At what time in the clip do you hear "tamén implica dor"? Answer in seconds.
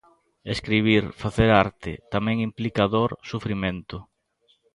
2.13-3.11